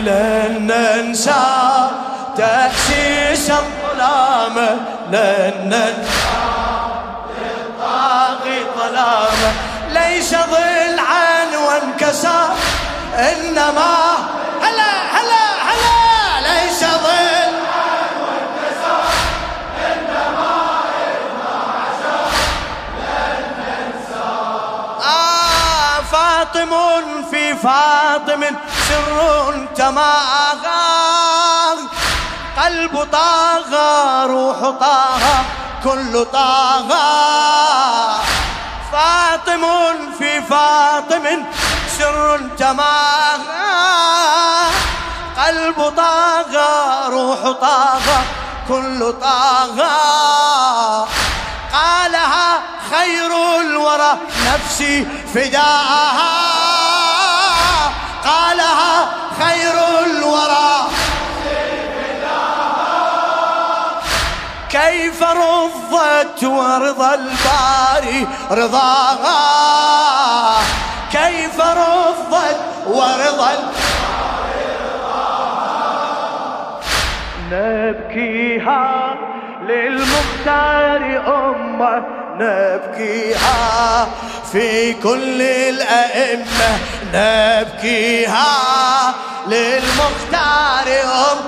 لن 0.00 0.66
ننسى 0.66 1.90
تأسيس 2.36 3.50
الظلامة 3.50 4.76
لن 5.12 5.52
ننسى 5.64 6.28
للطاغي 7.38 8.58
ظلامة 8.78 9.52
ليس 9.92 10.34
ضلعا 10.34 11.46
وانكسر 11.66 12.48
إنما 13.14 13.94
فاطم 26.68 27.24
في 27.30 27.54
فاطم 27.56 28.44
سر 28.88 29.66
تماغى 29.76 30.68
قلب 32.64 33.08
طاغى 33.12 34.26
روح 34.26 34.60
طاغى 34.80 35.44
كل 35.84 36.24
طاغى 36.24 37.08
فاطم 38.92 39.64
في 40.18 40.42
فاطم 40.42 41.44
سر 41.98 42.40
تماغى 42.58 43.68
قلب 45.46 45.92
طاغى 45.96 47.08
روح 47.08 47.50
طاغى 47.60 48.18
كل 48.68 49.12
طاغى 49.20 49.98
قالها 51.72 52.60
خير 52.90 53.60
الورى 53.60 54.18
نفسي 54.46 55.06
فداها 55.34 56.57
قالها 58.28 59.08
خير 59.40 59.74
الورى. 60.06 60.68
كيف 64.70 65.22
رضت 65.22 66.44
ورضى 66.44 67.14
الباري 67.14 68.28
رضاها؟ 68.50 69.38
كيف 71.12 71.60
رضت 71.60 72.60
ورضى 72.86 73.52
نبكيها 77.50 79.14
للمختار 79.62 81.02
أمة 81.26 82.27
نبكيها 82.38 84.08
في 84.52 84.92
كل 84.92 85.42
الأئمة 85.42 86.78
نبكيها 87.14 88.54
للمختار 89.46 90.86
أم 91.04 91.38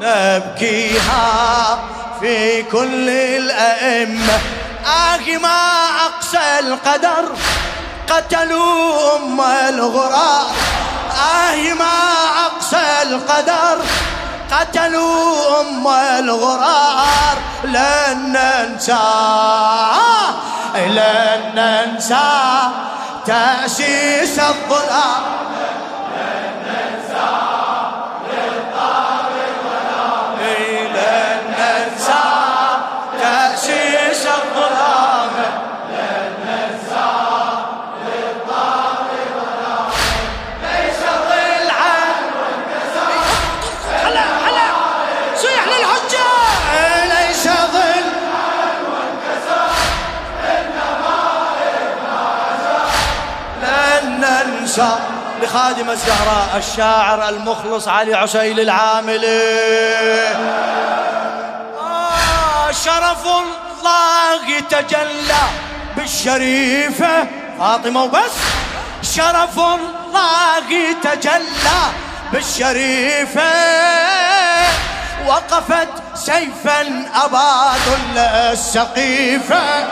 نبكيها 0.00 1.78
في 2.20 2.62
كل 2.62 3.08
الأئمة. 3.08 4.38
آه 4.86 5.38
ما 5.42 5.86
أقسى 6.06 6.58
القدر 6.60 7.24
قتلوا 8.08 9.16
أم 9.16 9.40
الغراب. 9.68 10.46
آه 11.10 11.74
ما 11.74 11.98
أقسى 12.46 13.02
القدر 13.02 13.84
قتلوا 14.54 15.60
أم 15.60 15.86
الغرار. 16.18 17.36
لن 17.64 18.36
ننسى 18.36 18.94
لن 20.76 21.42
ننسى 21.54 22.70
تأسيس 23.26 24.38
الظلام. 24.38 25.22
ننسى 54.78 54.96
لخادم 55.42 55.90
الزهراء 55.90 56.56
الشاعر 56.56 57.28
المخلص 57.28 57.88
علي 57.88 58.14
عسيل 58.14 58.60
العاملي 58.60 59.42
آه 61.80 62.70
شرف 62.84 63.26
الله 63.26 64.60
تجلى 64.70 65.42
بالشريفة 65.96 67.26
فاطمة 67.58 68.02
وبس. 68.02 68.32
شرف 69.02 69.58
الله 69.58 70.92
تجلى 71.02 71.80
بالشريفة 72.32 73.52
وقفت 75.26 75.88
سيفا 76.14 77.04
أباد 77.24 77.98
السقيفة 78.52 79.86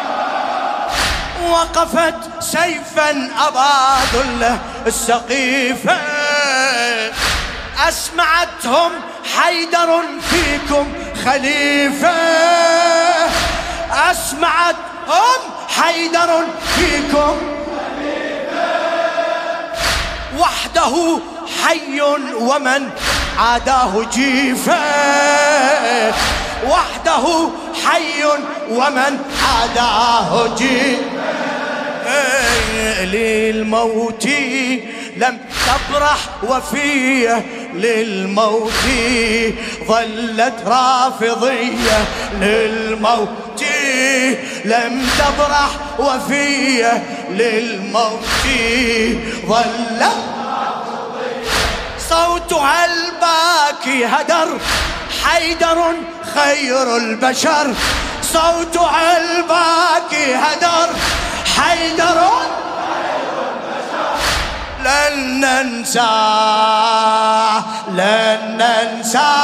وقفت 1.52 2.14
سيفا 2.40 3.30
أباد 3.48 4.26
له 4.40 4.58
السقيفة. 4.86 5.96
أسمعتهم 7.88 8.90
حيدر 9.36 10.00
فيكم 10.30 10.92
خليفة. 11.24 12.14
أسمعتهم 14.10 15.40
حيدر 15.68 16.44
فيكم 16.76 17.36
وحده 20.38 21.18
حي 21.64 22.00
ومن 22.40 22.90
عاداه 23.38 24.04
جيفة. 24.12 24.82
وحده 26.68 27.48
حي 27.86 28.24
ومن 28.70 29.18
عاداه 29.42 30.54
جيفة. 30.56 31.11
للموت 33.04 34.26
لم 35.16 35.38
تبرح 35.66 36.18
وفية 36.42 37.44
للموت. 37.74 38.72
ظلت 39.88 40.54
رافضية 40.66 42.04
للموت. 42.40 43.64
لم 44.64 45.06
تبرح 45.18 45.70
وفية 45.98 47.02
للموت. 47.30 48.24
ظلت 49.46 50.16
صوتها 52.08 52.84
الباكي 52.84 54.04
هدر. 54.04 54.58
حيدر 55.24 55.78
خير 56.34 56.96
البشر. 56.96 57.74
صوتها 58.32 59.18
الباكي 59.18 60.34
هدر. 60.34 60.88
حيدر 61.56 62.20
لن 64.84 65.40
ننسى 65.40 66.00
لن 67.88 68.58
ننسى 68.58 69.34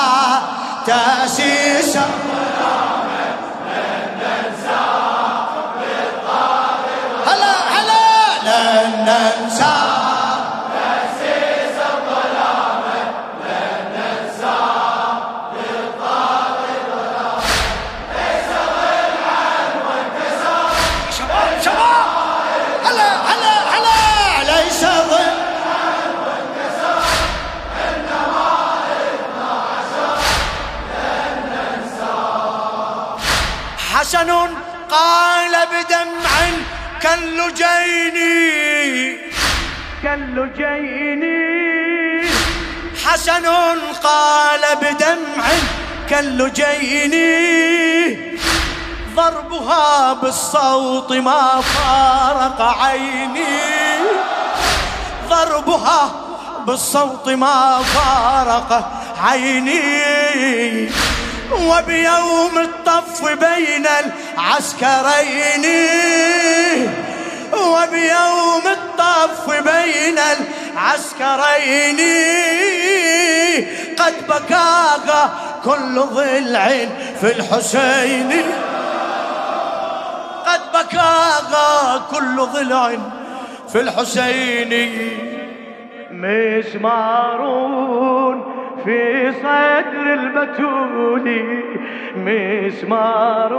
تأسيس. 0.86 1.96
هلا 7.26 7.54
هلا. 7.74 8.08
لن 8.42 9.04
حسن 34.18 34.30
قال 34.90 35.54
بدمع 35.72 36.34
كاللجين. 37.02 38.18
كاللجين. 40.02 41.22
حسن 43.04 43.46
قال 44.02 44.62
بدمع 44.82 45.46
كاللجين. 46.10 47.14
ضربها 49.14 50.12
بالصوت 50.12 51.12
ما 51.12 51.60
فارق 51.60 52.60
عيني. 52.82 53.58
ضربها 55.28 56.10
بالصوت 56.66 57.28
ما 57.28 57.82
فارق 57.94 58.70
عيني. 59.22 60.90
وبيوم 61.52 62.58
الطف 62.58 63.24
بين 63.24 63.86
العسكرين. 63.86 65.64
وبيوم 67.52 68.66
الطف 68.66 69.50
بين 69.50 70.18
العسكرين. 70.18 72.00
قد 73.98 74.14
بكاها 74.28 75.30
كل 75.64 76.00
ضلع 76.00 76.68
في 77.20 77.32
الحسين. 77.36 78.30
قد 80.46 80.60
بكاها 80.74 81.98
كل 82.10 82.36
ضلع 82.36 82.96
في 83.72 83.80
الحسين. 83.80 84.72
مسمارون 86.10 87.78
في 88.84 89.32
صدر 89.42 90.14
البتول 90.14 91.26
مسمار 92.16 93.52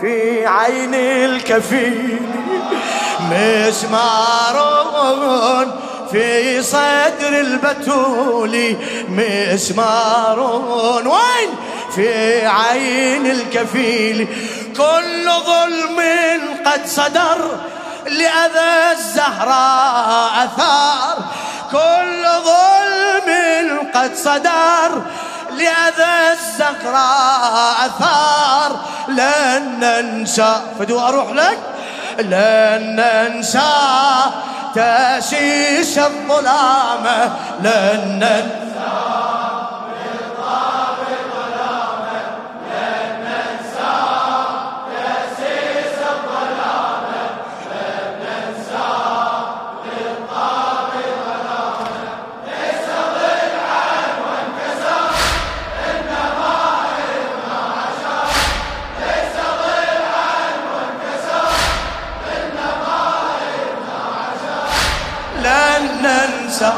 في 0.00 0.46
عين 0.46 0.94
الكفيل 0.94 2.18
مسمار 3.30 4.56
في 6.12 6.62
صدر 6.62 7.40
البتول 7.40 8.76
مسمار 9.08 10.40
وين؟ 11.06 11.50
في 11.94 12.46
عين 12.46 13.26
الكفيل. 13.26 14.28
كل 14.76 15.30
ظلم 15.46 16.00
قد 16.66 16.86
صدر 16.86 17.38
لأذى 18.06 18.92
الزهراء 18.92 20.44
أثار. 20.44 21.24
كل 21.72 22.22
ظلم 22.44 22.63
قد 23.94 24.14
صدر 24.14 25.02
لأذى 25.50 26.32
الزهراء 26.32 27.86
أثار. 27.86 28.80
لن 29.08 29.80
ننسى 29.80 30.60
فدو 30.78 31.00
أروح 31.00 31.30
لك. 31.30 31.58
لن 32.18 32.96
ننسى 32.96 33.60
تأسيس 34.74 35.98
الظلامة 35.98 37.30
لن 37.62 38.18
ننسى 38.18 38.64
ننسى. 66.54 66.72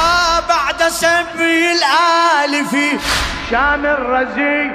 آه 0.00 0.40
بعد 0.48 0.88
سبي 0.88 1.72
الآل 1.72 2.66
في 2.70 2.98
شام 3.50 3.86
الرزي 3.86 4.70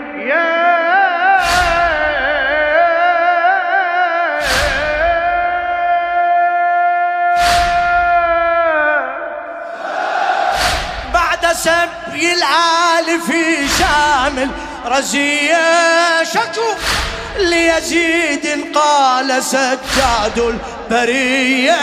بعد 11.14 11.54
سبي 11.54 12.34
الآل 12.34 13.22
في 13.28 13.68
شام 13.68 14.52
الرزية 14.86 16.24
شكو 16.24 16.70
ليزيد 17.40 18.76
قال 18.76 19.44
سجاد 19.44 20.38
البرية. 20.38 21.74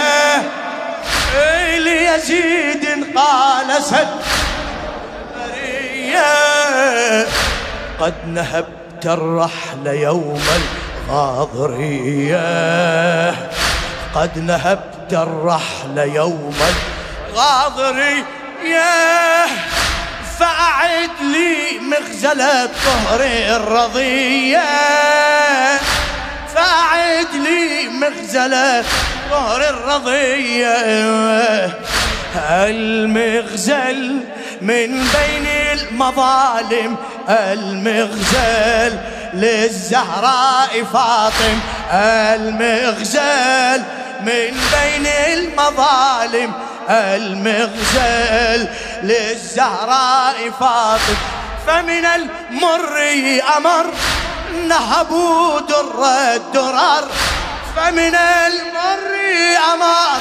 ليزيد 1.90 2.84
قال 3.16 3.82
سد. 3.82 4.08
قد 8.00 8.14
نهبت 8.26 9.06
الرحل 9.06 9.86
يوم 9.86 10.42
الغاضرية. 11.08 12.40
قد 14.14 14.38
نهبت 14.38 15.12
الرحل 15.12 15.98
يوم 15.98 16.58
الغاضرية. 17.28 18.24
فأعد 20.38 21.10
لي 21.20 21.78
مغزلة 21.80 22.66
طهر 22.66 23.20
الرضية. 23.56 24.68
فأعد 26.54 27.32
لي 27.34 27.88
مغزلة 27.88 28.84
طهر 29.30 29.68
الرضية 29.68 30.76
المغزل 32.50 34.20
من 34.60 34.88
بين 34.88 35.46
المظالم. 35.72 36.96
المغزل 37.28 38.98
للزهراء 39.34 40.84
فاطم. 40.92 41.58
المغزل 41.92 43.82
من 44.20 44.60
بين 44.72 45.06
المظالم. 45.06 46.52
المغزل 46.90 48.68
للزهراء 49.02 50.50
فاطم. 50.60 51.16
فمن 51.66 52.04
المر 52.04 52.98
أمر. 53.56 53.86
نهبوا 54.68 55.60
در 55.60 56.04
الدرر 56.34 57.08
فمن 57.76 58.14
المر 58.14 59.14
أمر 59.74 60.20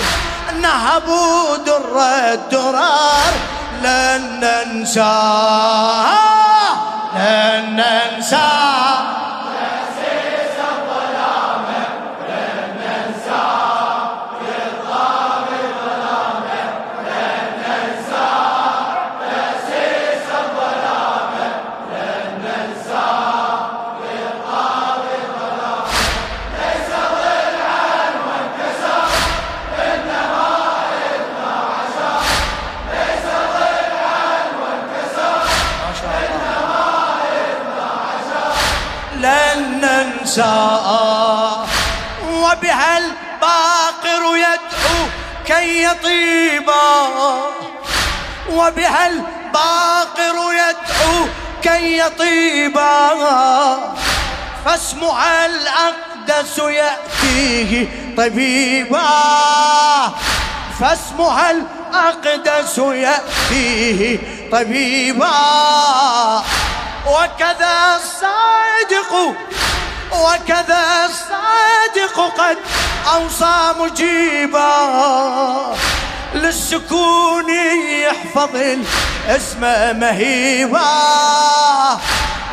نهبوا 0.61 1.57
در 1.57 1.99
الدرر 2.33 3.33
لن 3.83 4.39
ننسى 4.39 5.19
لن 7.15 7.75
ننسى 7.75 9.18
وبها 42.31 42.97
الباقر 42.97 44.37
يدعو 44.37 44.99
كي 45.47 45.83
يطيبا 45.83 47.07
وبها 48.49 49.07
الباقر 49.07 50.35
يدعو 50.53 51.27
كي 51.63 51.97
يطيبا 51.97 53.09
فاسمها 54.65 55.45
الأقدس 55.45 56.57
يأتيه 56.57 57.87
طبيبا. 58.17 59.09
فاسمها 60.79 61.51
الأقدس 61.51 62.77
يأتيه 62.77 64.19
طبيبا. 64.51 65.31
وكذا 67.07 67.95
الصادق 67.95 69.35
وكذا 70.11 71.05
الصادق 71.05 72.33
قد 72.37 72.57
أوصى 73.13 73.73
مجيبا 73.79 74.75
للسكون 76.33 77.49
يحفظ 78.03 78.55
الاسم 78.55 79.61
مهيبا. 79.99 80.79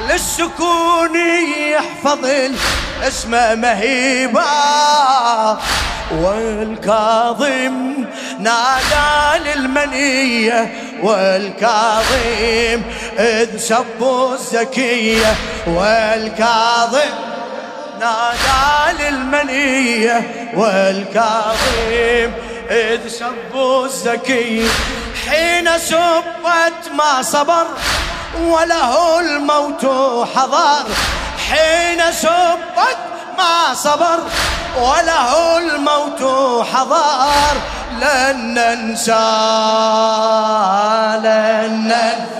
للسكون 0.09 1.17
يحفظ 1.73 2.25
الاسم 2.25 3.61
مهيبا. 3.61 4.47
والكاظم 6.13 8.05
نادى 8.39 9.45
للمنية 9.45 10.75
والكاظم 11.03 12.83
إذ 13.19 13.59
سبوا 13.59 14.35
الزكية 14.35 15.35
والكاظم 15.67 17.36
نادى 18.01 19.03
للمنية 19.03 20.51
والكاظم 20.57 22.33
إذ 22.71 23.09
سبوا 23.09 23.85
الزكي 23.85 24.69
حين 25.29 25.79
سبت 25.79 26.91
ما 26.95 27.23
صبر 27.23 27.67
وله 28.41 29.21
الموت 29.21 29.85
حضر. 30.37 30.85
حين 31.51 32.13
سبت 32.13 32.99
ما 33.39 33.75
صبر 33.75 34.19
وله 34.77 35.59
الموت 35.59 36.23
حضر. 36.75 37.57
لن 38.01 38.55
ننسى 38.55 39.13
لن 41.25 41.89
ننسى. 41.89 42.36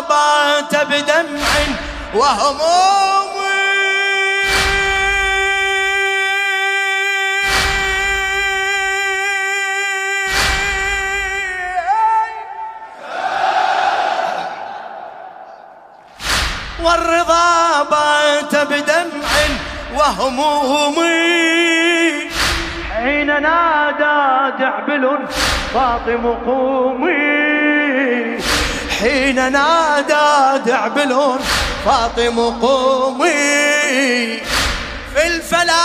بات 0.00 0.74
بدمع 0.86 1.52
وهموم. 2.14 3.34
والرضا 16.82 17.82
بات 17.90 18.56
بدمع 18.56 19.32
وهموم. 19.94 20.94
حين 22.92 23.26
نادى 23.26 24.56
دعبل 24.58 25.04
فاطم 25.74 26.24
قومي. 26.46 27.44
حين 29.04 29.52
نادى 29.52 30.62
دعبل 30.66 31.38
فاطم 31.84 32.36
قومي 32.40 33.28
في 35.14 35.26
الفلا 35.26 35.84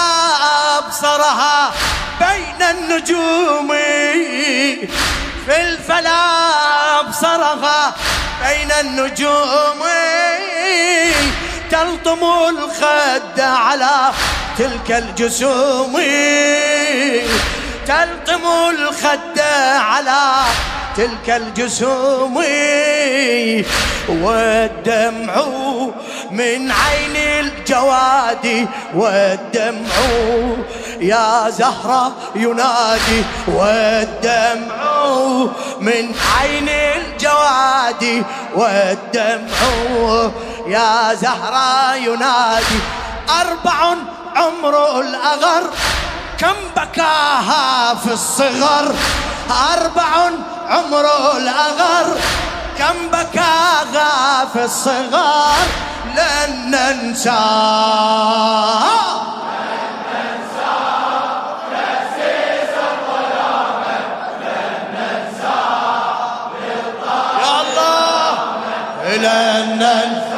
أبصرها 0.78 1.72
بين 2.20 2.62
النجوم. 2.70 3.68
في 5.46 5.62
الفلا 5.62 6.20
أبصرها 7.00 7.94
بين 8.48 8.72
النجوم. 8.80 9.82
تلطم 11.72 12.24
الخد 12.24 13.40
على 13.40 14.12
تلك 14.58 14.92
الجسوم. 14.92 15.94
تلطم 17.88 18.46
الخد 18.70 19.40
على 19.76 20.22
تلك 20.98 21.30
الجسوم 21.30 22.44
والدمع 24.10 25.36
من 26.32 26.72
عين 26.72 27.16
الجواد 27.16 28.68
والدمع 28.96 29.96
يا 31.00 31.50
زهرة 31.50 32.12
ينادي 32.36 33.24
والدمع 33.48 34.80
من 35.80 36.12
عين 36.40 36.70
الجواد 36.70 38.24
والدمع 38.56 39.60
يا 40.68 41.14
زهرة 41.14 41.96
ينادي. 41.96 42.80
أربع 43.42 43.96
عمر 44.36 45.00
الأغر 45.00 45.64
كم 46.38 46.56
بكاها 46.76 47.96
في 47.96 48.14
الصغر؟ 48.14 48.96
أربع 49.74 50.30
عمره 50.70 51.38
الأغر 51.38 52.18
كم 52.78 53.08
بكاها 53.08 54.46
في 54.54 54.64
الصغار 54.66 55.68
لن 56.16 56.72
ننساه 56.72 58.20
لن 69.18 69.80
ننسى. 69.80 70.29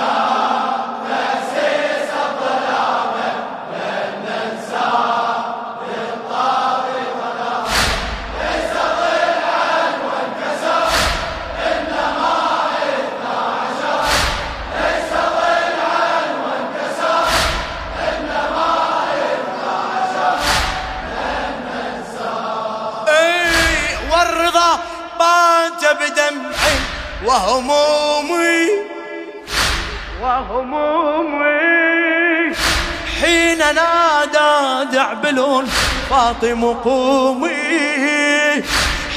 فاطم 36.11 36.73
قومي. 36.73 38.63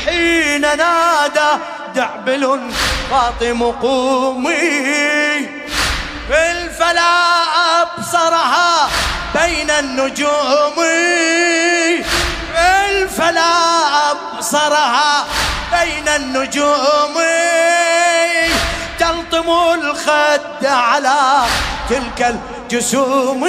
حين 0.05 0.61
نادى 0.61 1.51
دعبل 1.95 2.61
فاطم 3.11 3.63
قومي. 3.63 5.49
الفلا 6.31 7.15
أبصرها 7.83 8.89
بين 9.35 9.71
النجوم. 9.71 10.79
الفلا 12.57 13.53
أبصرها 14.11 15.25
بين 15.73 16.09
النجوم. 16.09 17.15
تلطم 18.99 19.49
الخد 19.51 20.67
على 20.67 21.45
تلك 21.91 22.21
الجسوم. 22.71 23.45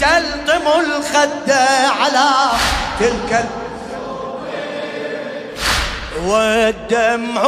تلطم 0.00 0.80
الخد 0.80 1.50
على 2.00 2.30
تلك 3.00 3.44
والدمع 6.26 7.42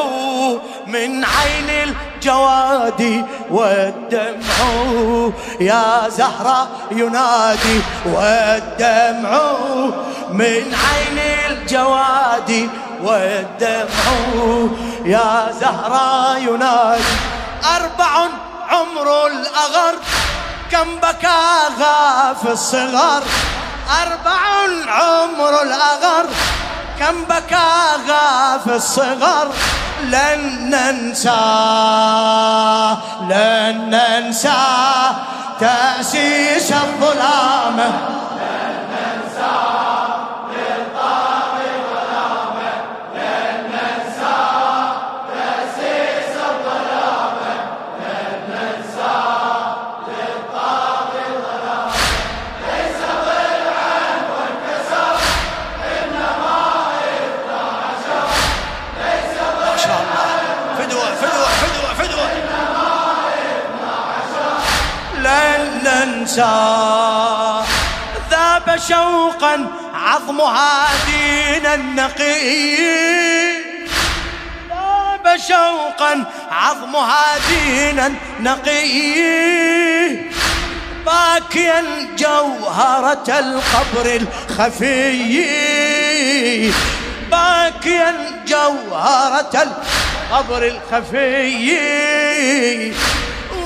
من 0.87 1.25
عين 1.25 1.89
الجواد 1.89 3.25
والدمع 3.51 4.57
يا 5.61 6.09
زهرة 6.09 6.69
ينادي 6.91 7.81
والدمع 8.07 9.41
من 10.31 10.75
عين 10.85 11.19
الجواد 11.51 12.69
والدمع 13.03 14.05
يا 15.05 15.53
زهرة 15.61 16.39
ينادي. 16.39 17.03
أربع 17.77 18.29
عمر 18.69 19.27
الأغر 19.27 19.95
كم 20.71 20.97
بكاها 20.97 22.35
في 22.35 22.53
الصغر؟ 22.53 23.23
أربع 24.03 24.41
عمر 24.89 25.63
الأغر. 25.63 26.27
كم 26.99 27.25
بكاها 27.25 28.59
في 28.59 28.75
الصغر؟ 28.77 29.49
لن 30.03 30.71
ننسى 30.71 31.31
لن 33.21 33.91
ننسى 33.91 34.63
تأسيس 35.61 36.73
الظلام. 36.73 37.77
ننساه 38.91 39.78
عظمها 69.95 70.89
دين 71.07 71.67
النقي 71.67 72.77
ذاب 74.69 75.37
شوقا 75.49 76.25
عظمها 76.51 77.27
دينا 77.49 78.15
نقي 78.41 78.89
باكيا 81.07 81.85
جوهرة 82.19 83.29
القبر 83.39 84.07
الخفي. 84.21 85.43
باكيا 87.31 88.11
جوهرة 88.47 89.55
القبر 89.63 90.63
الخفي. 90.63 91.69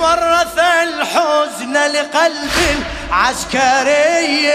ورث 0.01 0.59
الحزن 0.59 1.73
لقلب 1.73 2.57
العسكري. 3.11 4.53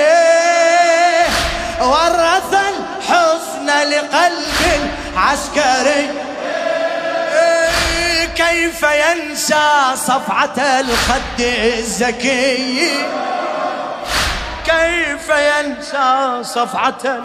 ورث 1.82 2.54
الحزن 2.54 3.90
لقلب 3.90 4.90
العسكري 5.14 6.10
كيف 8.36 8.84
ينسى 8.84 9.96
صفعة 9.96 10.58
الخد 10.58 11.40
الزكي؟ 11.40 12.90
كيف 14.66 15.30
ينسى 15.30 16.40
صفعة 16.44 17.24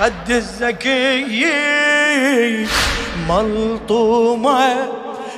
الخد 0.00 0.30
الزكي؟ 0.30 1.46
ملطومة 3.28 4.76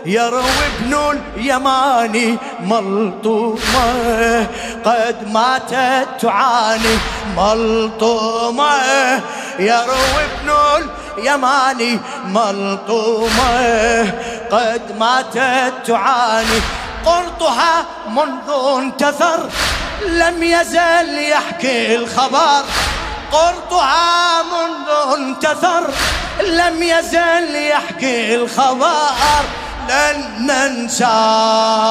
يروي 0.06 0.66
ابن 0.80 1.20
اليماني 1.36 2.38
ملطومة. 2.60 4.46
قد 4.84 5.32
ماتت 5.32 6.08
تعاني 6.20 6.98
ملطومة. 7.36 8.74
يروي 9.58 10.24
ابن 10.24 10.50
اليماني 11.18 11.98
ملطومة. 12.24 14.00
قد 14.52 14.82
ماتت 14.98 15.72
تعاني 15.86 16.60
قرطها 17.06 17.84
منذ 18.08 18.78
انتثر. 18.78 19.48
لم 20.06 20.42
يزل 20.42 21.18
يحكي 21.18 21.96
الخبر. 21.96 22.64
قرطها 23.32 24.42
منذ 24.42 25.18
انتثر. 25.18 25.90
لم 26.40 26.82
يزل 26.82 27.56
يحكي 27.56 28.34
الخبر. 28.34 29.44
لن 29.88 30.46
ننساها. 30.46 31.82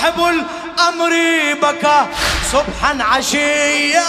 صاحب 0.00 0.20
الأمر 0.20 1.12
بكى 1.62 2.06
صبحا 2.52 2.98
عشيا. 3.00 4.04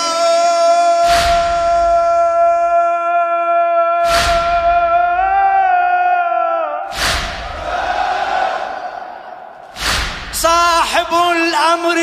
صاحب 10.33 11.13
الأمر 11.31 11.97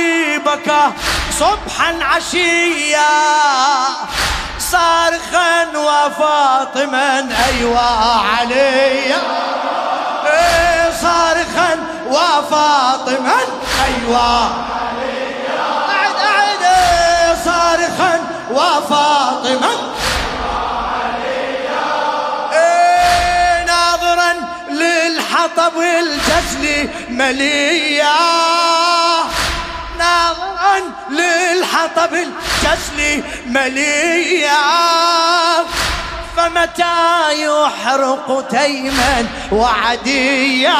بكى 0.47 0.91
صبحا 1.39 1.99
عشيا. 2.03 3.09
صارخا 4.59 5.67
وفاطما 5.77 7.29
أيوا 7.49 7.79
عليا. 8.39 9.23
إيه، 10.27 10.91
صارخا 11.03 11.77
وفاطما. 12.07 13.58
أيوة. 13.85 14.47
أعد 15.91 16.15
أعد. 16.17 16.65
صارخا 17.45 18.21
وفاطمة 18.51 19.71
إيه 22.53 23.65
ناظرا 23.65 24.35
للحطب 24.71 25.73
الجسل 25.79 26.89
مليا 27.09 28.15
ناظرا 29.99 30.79
للحطب 31.11 32.15
الجسل 32.15 33.23
مليا 33.47 34.59
فمتى 36.37 36.95
يحرق 37.33 38.47
تيما 38.51 39.27
وعديا؟ 39.53 40.75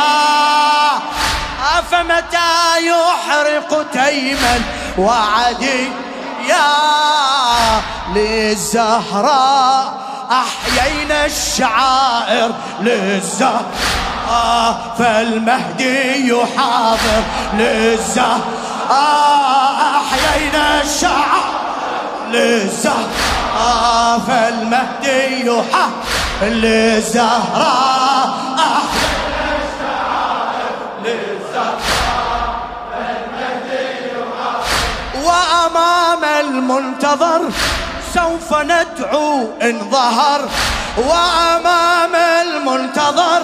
فمتى 1.91 2.53
يحرق 2.81 3.71
تيما 3.93 4.61
وعدي 4.99 5.89
يا 6.49 6.69
للزهراء؟ 8.15 9.85
أحيينا 10.31 11.27
الشعائر 11.27 12.51
للزهراء 12.81 14.73
فالمهدي 14.99 16.29
يحاضر 16.29 17.23
للزهراء. 17.55 18.41
أحيينا 19.97 20.83
الشعائر 20.83 21.59
للزهراء 22.31 24.19
فالمهدي 24.29 25.47
يحاضر 25.47 25.93
للزهراء. 26.43 28.29
أحيينا 28.59 29.18
وأمام 35.69 36.25
المنتظر 36.25 37.41
سوف 38.15 38.55
ندعو 38.55 39.49
إن 39.63 39.91
ظهر. 39.91 40.41
وأمام 40.97 42.15
المنتظر 42.15 43.43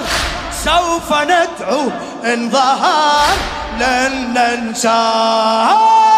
سوف 0.64 1.12
ندعو 1.12 1.90
إن 2.24 2.50
ظهر. 2.50 3.34
لن 3.80 4.34
ننساه 4.34 6.13